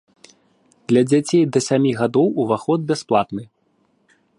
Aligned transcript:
Для 0.91 1.03
дзяцей 1.09 1.43
да 1.57 1.63
сямі 1.67 1.91
гадоў 2.01 2.27
уваход 2.45 2.79
бясплатны. 2.95 3.43